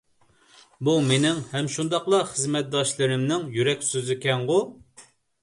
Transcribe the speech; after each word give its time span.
بۇ 0.87 0.95
مېنىڭ 1.11 1.43
ھەم 1.51 1.69
شۇنداقلا 1.73 2.23
خىزمەتداشلىرىمنىڭ 2.31 3.45
يۈرەك 3.59 3.87
سۆزىكەنغۇ! 3.91 4.59